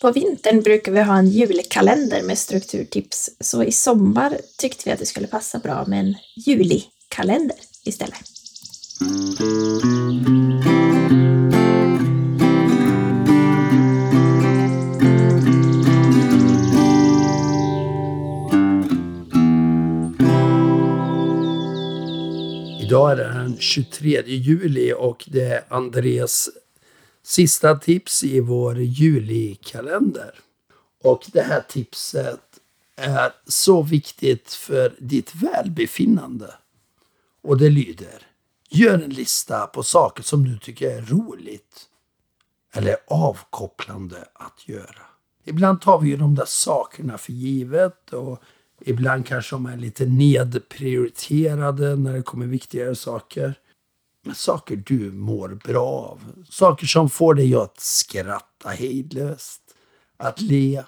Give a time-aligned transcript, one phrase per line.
[0.00, 4.98] På vintern brukar vi ha en julkalender med strukturtips, så i sommar tyckte vi att
[4.98, 8.20] det skulle passa bra med en julikalender istället.
[22.82, 26.48] Idag är det den 23 juli och det är Andres
[27.22, 30.34] sista tips i vår julikalender.
[31.02, 32.40] Och det här tipset
[32.96, 36.54] är så viktigt för ditt välbefinnande.
[37.42, 38.26] Och det lyder.
[38.70, 41.86] Gör en lista på saker som du tycker är roligt
[42.72, 45.02] eller avkopplande att göra.
[45.44, 48.42] Ibland tar vi ju de där sakerna för givet och
[48.80, 53.54] ibland kanske de är lite nedprioriterade när det kommer viktigare saker.
[54.34, 56.44] Saker du mår bra av.
[56.50, 59.62] Saker som får dig att skratta hejdlöst.
[60.16, 60.82] Att le.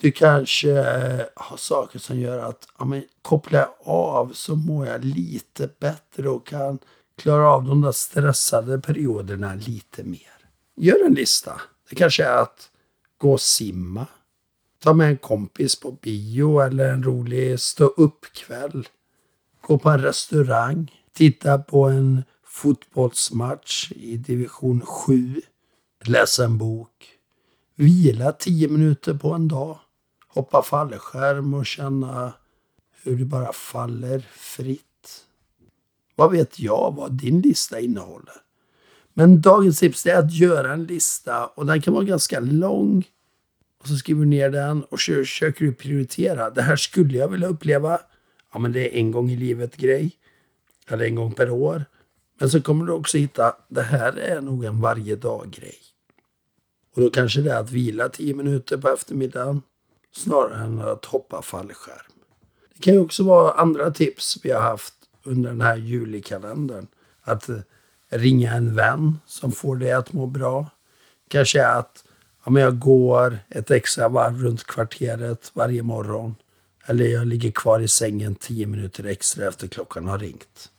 [0.00, 4.86] Du kanske eh, har saker som gör att ja, men, kopplar jag av så mår
[4.86, 6.78] jag lite bättre och kan
[7.16, 10.48] klara av de där stressade perioderna lite mer.
[10.76, 11.60] Gör en lista.
[11.90, 12.70] Det kanske är att
[13.18, 14.06] gå och simma.
[14.82, 18.88] Ta med en kompis på bio eller en rolig stå upp-kväll.
[19.60, 20.92] Gå på en restaurang.
[21.12, 25.40] Titta på en fotbollsmatch i division 7.
[26.04, 27.08] Läsa en bok.
[27.74, 29.78] Vila tio minuter på en dag.
[30.28, 32.32] Hoppa fallskärm och känna
[33.02, 35.24] hur du bara faller fritt.
[36.14, 38.34] Vad vet jag vad din lista innehåller?
[39.14, 43.04] Men dagens tips är att göra en lista och den kan vara ganska lång.
[43.80, 46.50] Och så skriver du ner den och försöker du prioritera.
[46.50, 48.00] Det här skulle jag vilja uppleva.
[48.52, 50.12] Ja, men det är en gång i livet grej.
[50.88, 51.84] Eller en gång per år.
[52.42, 55.78] Men så kommer du också hitta, det här är nog en varje dag-grej.
[56.94, 59.62] Och då kanske det är att vila tio minuter på eftermiddagen
[60.12, 62.12] snarare än att hoppa fallskärm.
[62.74, 66.86] Det kan ju också vara andra tips vi har haft under den här julikalendern.
[67.22, 67.58] Att eh,
[68.08, 70.66] ringa en vän som får dig att må bra.
[71.28, 72.04] Kanske att
[72.44, 76.34] ja, jag går ett extra varv runt kvarteret varje morgon.
[76.86, 80.70] Eller jag ligger kvar i sängen tio minuter extra efter klockan har ringt.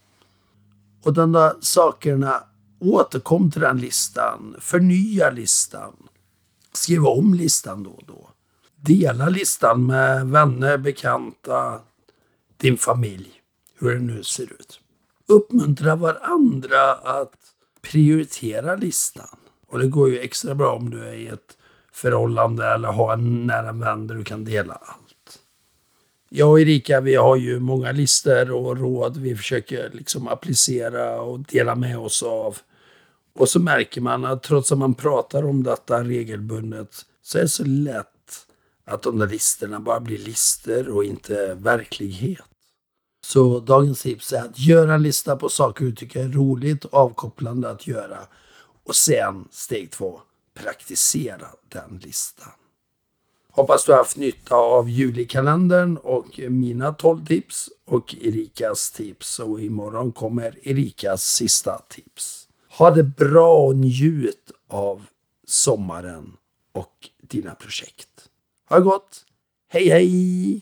[1.03, 2.43] Och de där sakerna,
[2.79, 4.55] återkom till den listan.
[4.59, 5.93] Förnya listan.
[6.73, 8.29] Skriv om listan då och då.
[8.75, 11.79] Dela listan med vänner, bekanta,
[12.57, 13.31] din familj.
[13.79, 14.79] Hur det nu ser ut.
[15.27, 17.35] Uppmuntra varandra att
[17.81, 19.37] prioritera listan.
[19.67, 21.57] Och det går ju extra bra om du är i ett
[21.91, 25.02] förhållande eller har en nära vän där du kan dela allt.
[26.35, 31.39] Jag och Erika, vi har ju många listor och råd vi försöker liksom applicera och
[31.39, 32.57] dela med oss av.
[33.33, 37.47] Och så märker man att trots att man pratar om detta regelbundet så är det
[37.47, 38.07] så lätt
[38.85, 42.45] att de där listorna bara blir listor och inte verklighet.
[43.25, 46.93] Så dagens tips är att göra en lista på saker du tycker är roligt och
[46.93, 48.19] avkopplande att göra.
[48.83, 50.21] Och sen steg två,
[50.53, 52.51] praktisera den listan.
[53.55, 59.39] Hoppas du har haft nytta av julikalendern och mina 12 tips och Erikas tips.
[59.39, 62.47] Och imorgon kommer Erikas sista tips.
[62.69, 65.05] Ha det bra och njut av
[65.47, 66.33] sommaren
[66.71, 68.09] och dina projekt.
[68.69, 69.25] Ha det gott!
[69.69, 70.61] Hej hej!